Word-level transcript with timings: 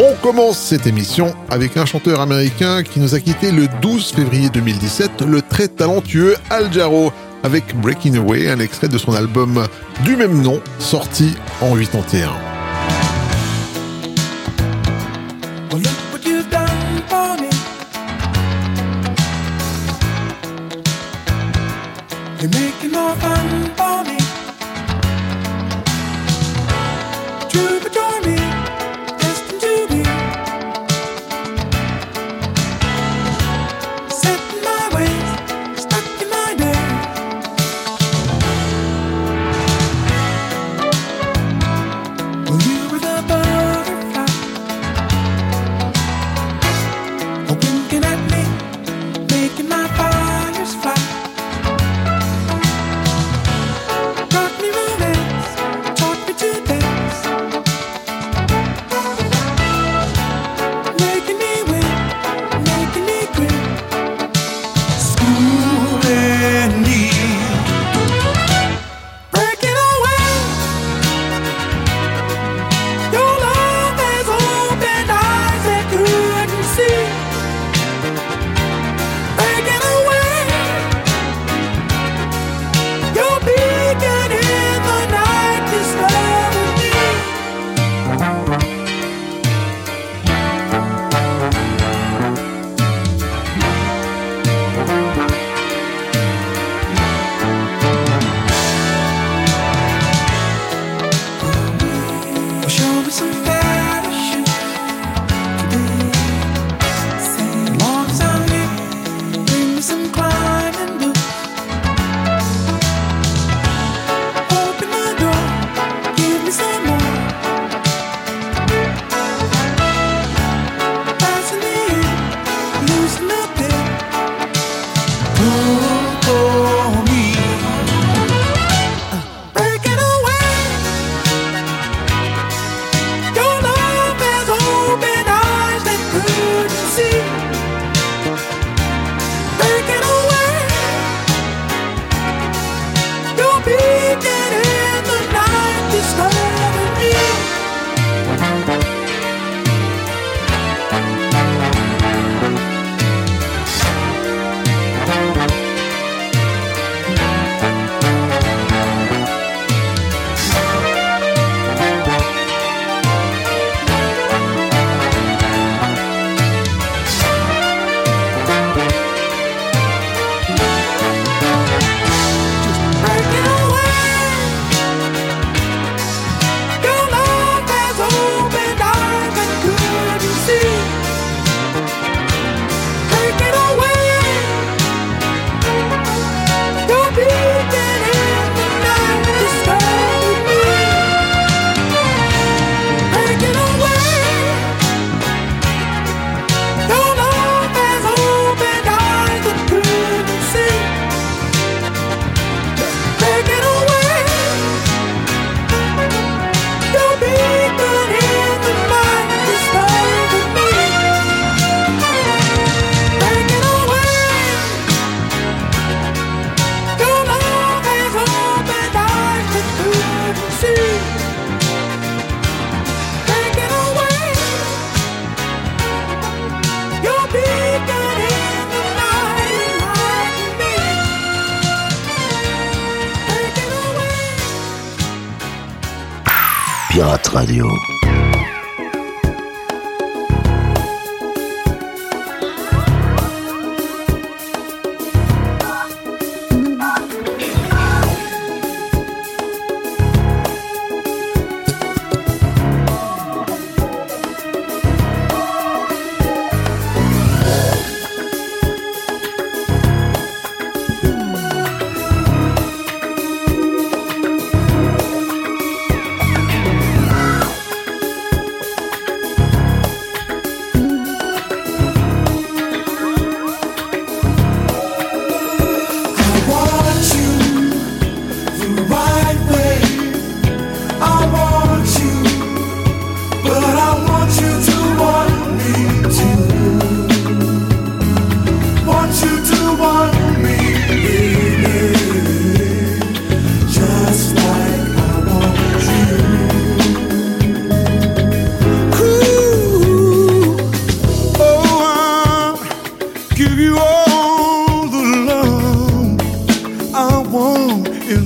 On 0.00 0.14
commence 0.22 0.58
cette 0.58 0.86
émission 0.86 1.34
avec 1.50 1.76
un 1.76 1.84
chanteur 1.84 2.20
américain 2.20 2.84
qui 2.84 3.00
nous 3.00 3.16
a 3.16 3.20
quitté 3.20 3.50
le 3.50 3.66
12 3.82 4.12
février 4.12 4.48
2017, 4.48 5.22
le 5.22 5.42
très 5.42 5.66
talentueux 5.66 6.36
Al 6.50 6.72
Jarreau, 6.72 7.10
avec 7.42 7.74
Breaking 7.74 8.14
Away, 8.14 8.48
un 8.48 8.60
extrait 8.60 8.86
de 8.86 8.96
son 8.96 9.12
album 9.12 9.66
du 10.04 10.14
même 10.14 10.40
nom, 10.40 10.60
sorti 10.78 11.34
en 11.60 11.76
81. 11.76 12.57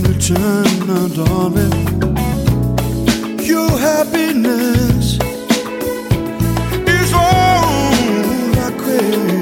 Return, 0.02 0.64
tenement 0.64 1.14
darling. 1.14 1.72
Your 3.38 3.70
happiness 3.78 5.18
is 6.86 7.12
all 7.12 8.58
I 8.58 8.70
crave. 8.78 9.41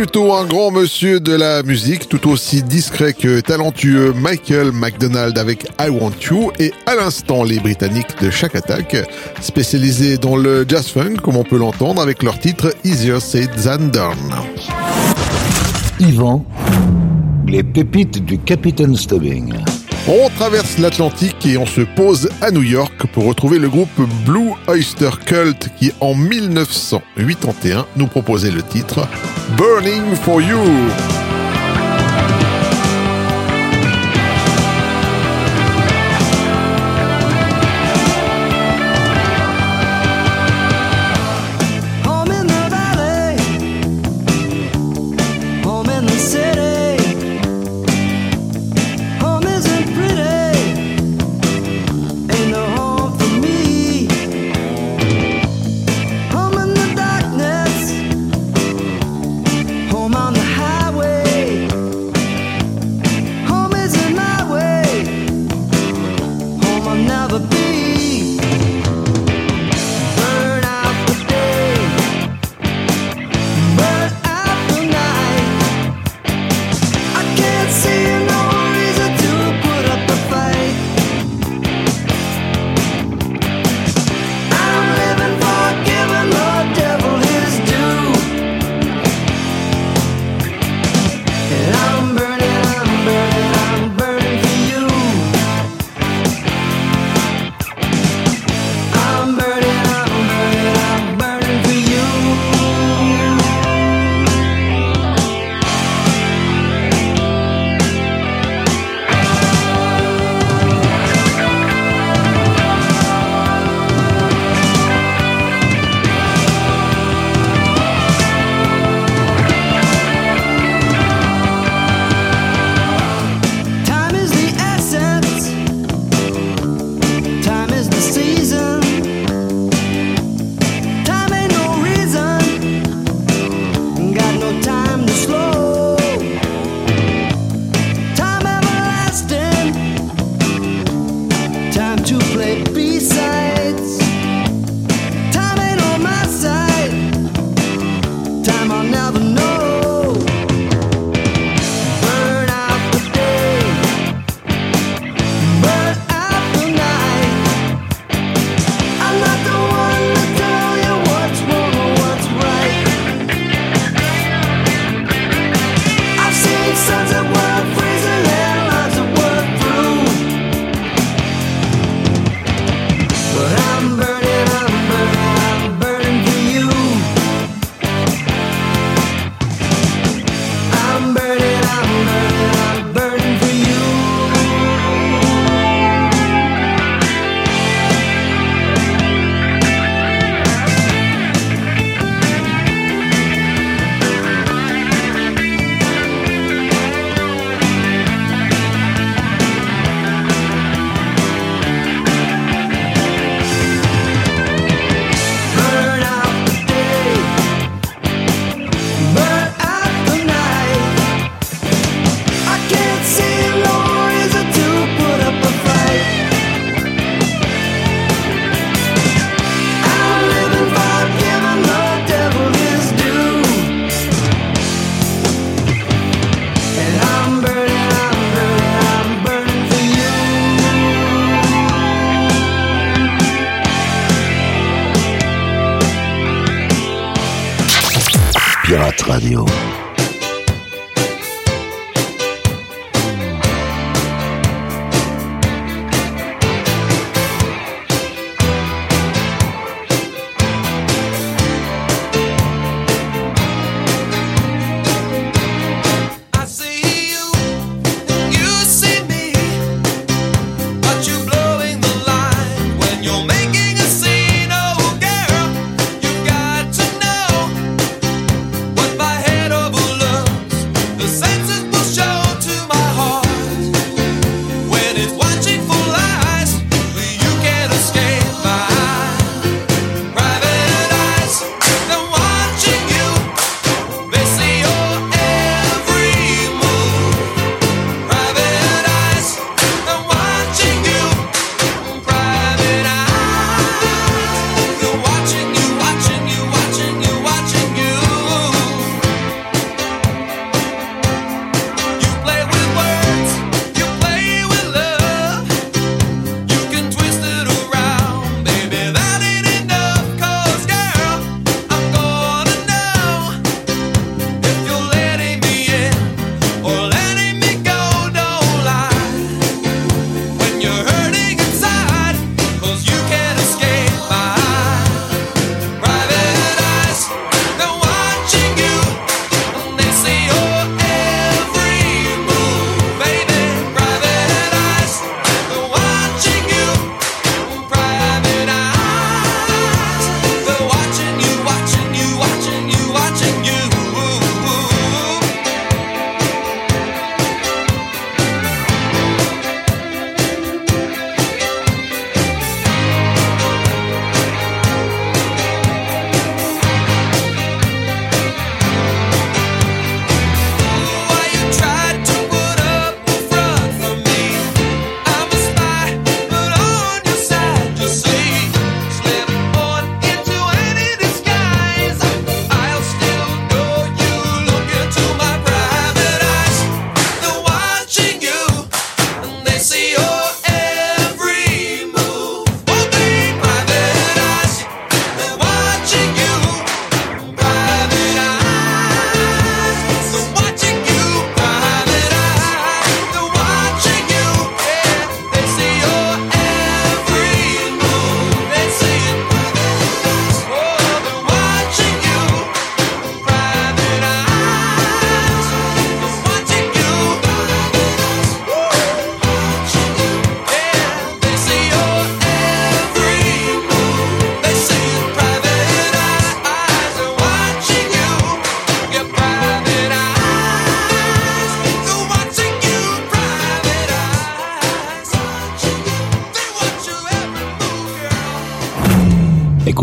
plutôt 0.00 0.32
un 0.32 0.46
grand 0.46 0.70
monsieur 0.70 1.20
de 1.20 1.34
la 1.34 1.62
musique, 1.62 2.08
tout 2.08 2.26
aussi 2.30 2.62
discret 2.62 3.12
que 3.12 3.40
talentueux 3.40 4.14
Michael 4.14 4.72
McDonald 4.72 5.36
avec 5.36 5.64
I 5.78 5.90
Want 5.90 6.12
You 6.22 6.52
et 6.58 6.72
à 6.86 6.94
l'instant 6.94 7.44
les 7.44 7.60
Britanniques 7.60 8.18
de 8.22 8.30
chaque 8.30 8.54
attaque, 8.54 8.96
spécialisés 9.42 10.16
dans 10.16 10.38
le 10.38 10.64
jazz 10.66 10.88
funk 10.88 11.16
comme 11.22 11.36
on 11.36 11.44
peut 11.44 11.58
l'entendre 11.58 12.00
avec 12.00 12.22
leur 12.22 12.38
titre 12.38 12.74
Easier 12.82 13.20
Said 13.20 13.50
Than 13.62 13.88
Done. 13.88 14.34
Yvan, 16.00 16.46
les 17.46 17.62
pépites 17.62 18.24
du 18.24 18.38
Capitaine 18.38 18.96
Stubbing. 18.96 19.52
On 20.08 20.30
traverse 20.30 20.78
l'Atlantique 20.78 21.44
et 21.44 21.58
on 21.58 21.66
se 21.66 21.82
pose 21.82 22.30
à 22.40 22.50
New 22.50 22.62
York 22.62 23.06
pour 23.12 23.26
retrouver 23.26 23.58
le 23.58 23.68
groupe 23.68 24.00
Blue 24.24 24.52
Oyster 24.66 25.10
Cult 25.26 25.68
qui 25.78 25.92
en 26.00 26.14
1981 26.14 27.84
nous 27.96 28.06
proposait 28.06 28.50
le 28.50 28.62
titre 28.62 29.06
Burning 29.56 30.16
for 30.16 30.40
You. 30.40 31.19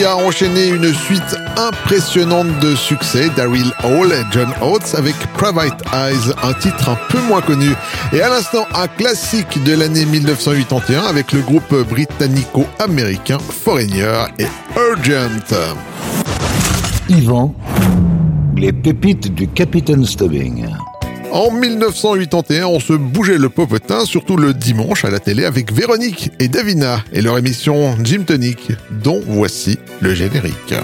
qui 0.00 0.06
a 0.06 0.16
enchaîné 0.16 0.68
une 0.68 0.94
suite 0.94 1.36
impressionnante 1.58 2.58
de 2.60 2.74
succès, 2.74 3.28
Daryl 3.36 3.70
Hall 3.84 4.10
et 4.12 4.22
John 4.30 4.48
Oates 4.62 4.94
avec 4.96 5.14
Private 5.34 5.82
Eyes, 5.92 6.32
un 6.42 6.54
titre 6.54 6.88
un 6.88 6.98
peu 7.10 7.20
moins 7.28 7.42
connu. 7.42 7.68
Et 8.14 8.22
à 8.22 8.30
l'instant, 8.30 8.64
un 8.74 8.88
classique 8.88 9.62
de 9.62 9.74
l'année 9.74 10.06
1981 10.06 11.02
avec 11.02 11.32
le 11.32 11.40
groupe 11.40 11.74
britannico-américain 11.90 13.36
Foreigner 13.38 14.24
et 14.38 14.46
Urgent. 14.74 15.36
Yvan, 17.10 17.54
les 18.56 18.72
pépites 18.72 19.34
du 19.34 19.48
Capitaine 19.48 20.06
Stubbing. 20.06 20.66
En 21.32 21.50
1981, 21.52 22.66
on 22.66 22.80
se 22.80 22.92
bougeait 22.92 23.38
le 23.38 23.48
popotin, 23.48 24.04
surtout 24.04 24.36
le 24.36 24.52
dimanche 24.52 25.04
à 25.04 25.10
la 25.10 25.20
télé 25.20 25.44
avec 25.44 25.72
Véronique 25.72 26.30
et 26.40 26.48
Davina 26.48 27.04
et 27.12 27.22
leur 27.22 27.38
émission 27.38 27.96
Gym 28.02 28.24
Tonic, 28.24 28.72
dont 28.90 29.22
voici 29.26 29.78
le 30.00 30.14
générique. 30.14 30.74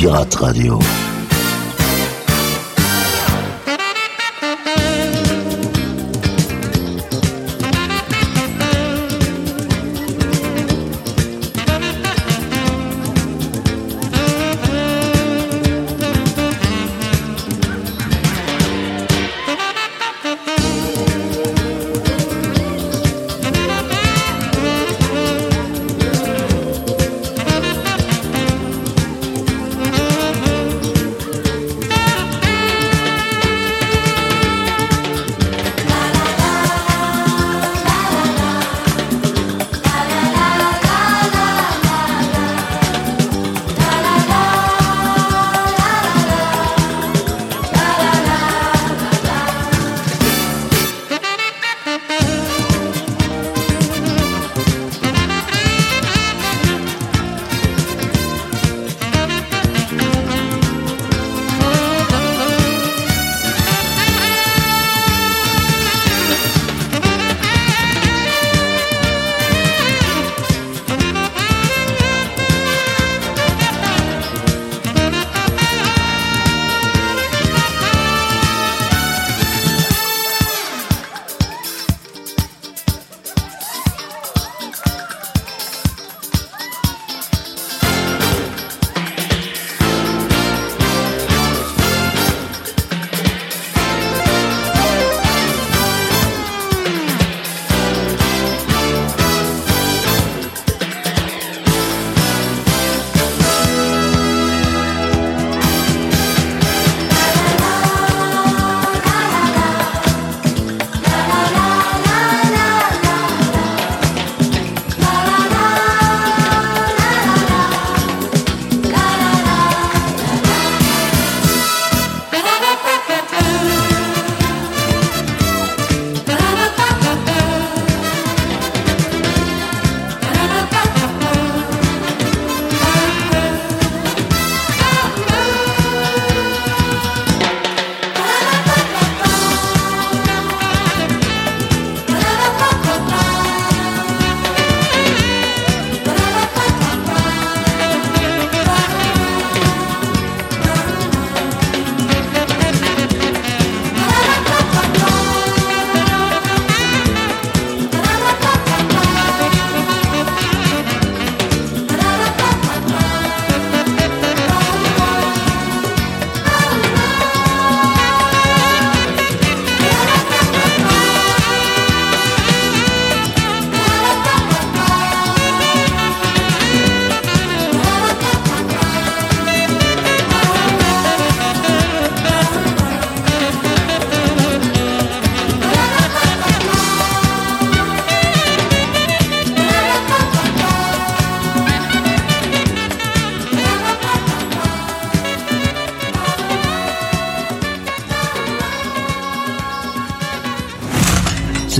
Pirate 0.00 0.40
Radio. 0.40 1.09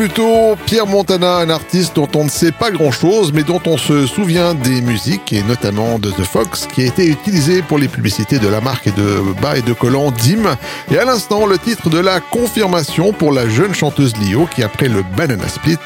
plutôt 0.00 0.56
Pierre 0.64 0.86
Montana, 0.86 1.36
un 1.36 1.50
artiste 1.50 1.94
dont 1.94 2.08
on 2.16 2.24
ne 2.24 2.30
sait 2.30 2.52
pas 2.52 2.70
grand-chose, 2.70 3.34
mais 3.34 3.42
dont 3.42 3.60
on 3.66 3.76
se 3.76 4.06
souvient 4.06 4.54
des 4.54 4.80
musiques, 4.80 5.30
et 5.30 5.42
notamment 5.42 5.98
de 5.98 6.10
The 6.10 6.22
Fox, 6.22 6.66
qui 6.72 6.80
a 6.80 6.86
été 6.86 7.06
utilisé 7.06 7.60
pour 7.60 7.76
les 7.76 7.86
publicités 7.86 8.38
de 8.38 8.48
la 8.48 8.62
marque 8.62 8.86
de 8.96 9.20
bas 9.42 9.58
et 9.58 9.60
de 9.60 9.74
collants 9.74 10.10
Dim. 10.10 10.56
Et 10.90 10.96
à 10.96 11.04
l'instant, 11.04 11.44
le 11.44 11.58
titre 11.58 11.90
de 11.90 11.98
la 11.98 12.20
confirmation 12.20 13.12
pour 13.12 13.30
la 13.30 13.46
jeune 13.46 13.74
chanteuse 13.74 14.14
Lio, 14.16 14.48
qui 14.54 14.62
après 14.62 14.88
le 14.88 15.04
Banana 15.18 15.46
Split, 15.48 15.76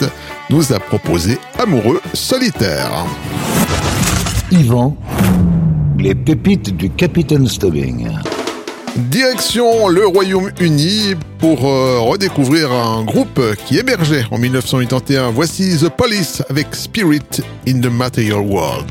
nous 0.48 0.72
a 0.72 0.78
proposé 0.78 1.36
Amoureux 1.58 2.00
solitaire. 2.12 2.92
Yvan, 4.52 4.96
les 5.98 6.14
pépites 6.14 6.76
du 6.76 6.88
Capitaine 6.88 7.48
Stubbing. 7.48 8.10
Direction 8.94 9.88
le 9.88 10.06
Royaume-Uni 10.06 11.16
pour 11.44 11.68
euh, 11.68 12.00
redécouvrir 12.00 12.72
un 12.72 13.04
groupe 13.04 13.38
qui 13.66 13.76
hébergeait 13.76 14.24
en 14.30 14.38
1981. 14.38 15.30
Voici 15.30 15.76
The 15.76 15.90
Police 15.90 16.42
avec 16.48 16.74
Spirit 16.74 17.42
in 17.68 17.82
the 17.82 17.90
Material 17.90 18.40
World. 18.40 18.90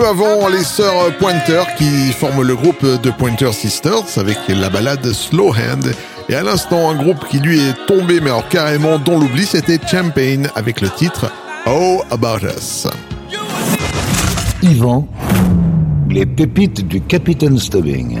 peu 0.00 0.06
avant 0.06 0.48
les 0.48 0.64
sœurs 0.64 1.14
Pointer 1.18 1.62
qui 1.76 2.12
forment 2.12 2.42
le 2.42 2.56
groupe 2.56 2.84
de 2.84 3.10
Pointer 3.10 3.52
Sisters 3.52 4.16
avec 4.16 4.38
la 4.48 4.70
balade 4.70 5.12
Slow 5.12 5.50
Hand. 5.50 5.92
Et 6.28 6.34
à 6.34 6.42
l'instant, 6.42 6.90
un 6.90 6.94
groupe 6.94 7.28
qui 7.28 7.38
lui 7.38 7.60
est 7.60 7.86
tombé, 7.86 8.20
mais 8.20 8.30
alors 8.30 8.48
carrément 8.48 8.98
dans 8.98 9.18
l'oubli, 9.18 9.44
c'était 9.44 9.78
Champagne 9.86 10.48
avec 10.54 10.80
le 10.80 10.88
titre 10.88 11.30
How 11.66 12.02
About 12.10 12.46
Us. 12.46 12.86
Yvan, 14.62 15.06
les 16.08 16.24
pépites 16.24 16.86
du 16.86 17.02
Capitaine 17.02 17.58
Stubbing. 17.58 18.20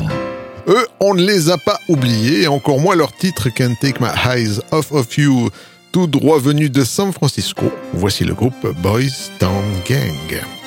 Eux, 0.68 0.86
on 1.00 1.14
ne 1.14 1.22
les 1.22 1.50
a 1.50 1.56
pas 1.56 1.78
oubliés, 1.88 2.42
et 2.42 2.48
encore 2.48 2.78
moins 2.78 2.96
leur 2.96 3.12
titre 3.12 3.48
Can 3.48 3.74
Take 3.80 4.00
My 4.00 4.10
Eyes 4.26 4.60
Off 4.70 4.92
of 4.92 5.16
You, 5.16 5.48
tout 5.92 6.06
droit 6.06 6.38
venu 6.38 6.68
de 6.68 6.84
San 6.84 7.12
Francisco. 7.12 7.64
Voici 7.94 8.24
le 8.24 8.34
groupe 8.34 8.66
Boys 8.82 9.30
Town 9.38 9.64
Gang. 9.88 10.59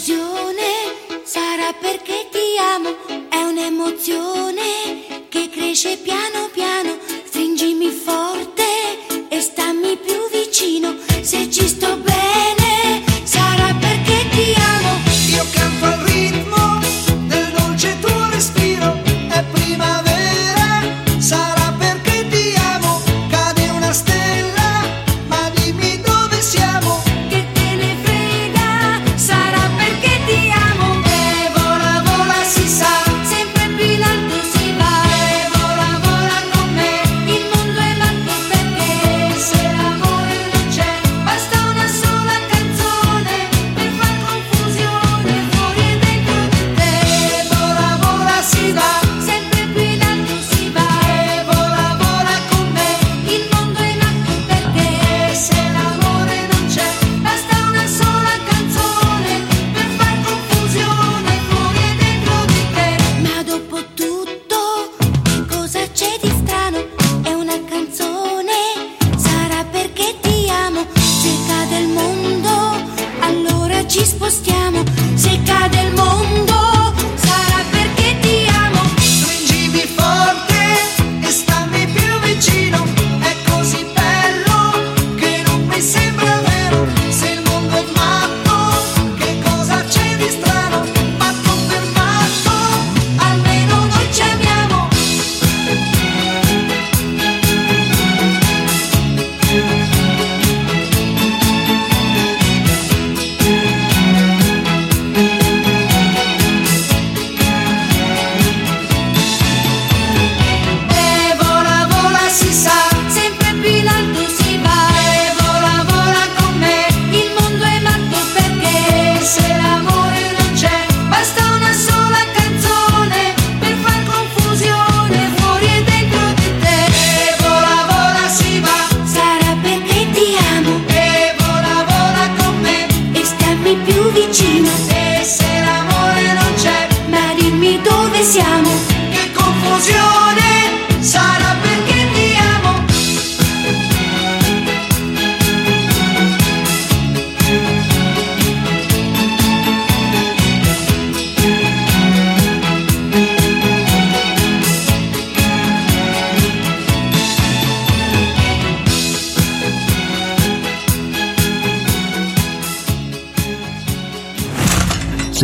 delusione 0.00 1.20
sarà 1.24 1.74
perché 1.78 2.26
ti 2.30 2.56
amo, 2.58 2.96
è 3.28 3.42
un'emozione 3.42 5.26
che 5.28 5.50
cresce 5.50 5.98
piano 5.98 6.48
piano, 6.52 6.96
stringimi 7.24 7.90
forte 7.90 9.28
e 9.28 9.40
stammi 9.40 9.98
più 9.98 10.28
vicino 10.30 10.96
se 11.20 11.50
ci 11.50 11.68
sto 11.68 11.96
bene. 11.96 12.09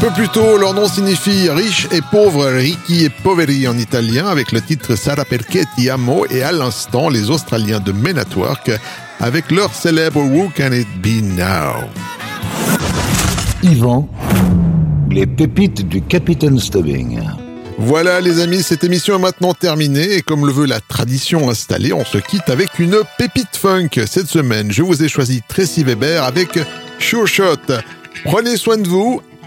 peu 0.00 0.10
plus 0.10 0.28
tôt, 0.28 0.56
leur 0.58 0.74
nom 0.74 0.86
signifie 0.86 1.50
riche 1.50 1.88
et 1.90 2.00
pauvre, 2.12 2.46
ricchi 2.46 3.04
et 3.04 3.10
poveri 3.10 3.66
en 3.66 3.76
italien, 3.76 4.26
avec 4.26 4.52
le 4.52 4.60
titre 4.60 4.94
Sara 4.96 5.24
perché 5.24 5.64
ti 5.74 5.90
amo 5.90 6.24
et 6.30 6.42
à 6.42 6.52
l'instant 6.52 7.08
les 7.08 7.30
Australiens 7.30 7.80
de 7.80 7.90
Menatwork 7.90 8.70
avec 9.18 9.50
leur 9.50 9.74
célèbre 9.74 10.20
Who 10.20 10.50
Can 10.56 10.72
It 10.72 10.88
Be 11.02 11.22
Now? 11.22 11.88
Yvan, 13.64 14.08
les 15.10 15.26
pépites 15.26 15.88
du 15.88 16.00
Capitaine 16.02 16.60
Stubbing. 16.60 17.20
Voilà 17.78 18.20
les 18.20 18.40
amis, 18.40 18.62
cette 18.62 18.84
émission 18.84 19.16
est 19.16 19.22
maintenant 19.22 19.54
terminée 19.54 20.14
et 20.14 20.22
comme 20.22 20.46
le 20.46 20.52
veut 20.52 20.66
la 20.66 20.80
tradition 20.80 21.50
installée, 21.50 21.92
on 21.92 22.04
se 22.04 22.18
quitte 22.18 22.50
avec 22.50 22.78
une 22.78 22.98
pépite 23.18 23.56
funk. 23.56 23.88
Cette 24.06 24.28
semaine, 24.28 24.70
je 24.70 24.82
vous 24.82 25.02
ai 25.02 25.08
choisi 25.08 25.42
Tracy 25.48 25.82
Weber 25.82 26.22
avec 26.22 26.58
Show 27.00 27.26
Shot. 27.26 27.56
Prenez 28.24 28.56
soin 28.56 28.76
de 28.76 28.88
vous 28.88 29.22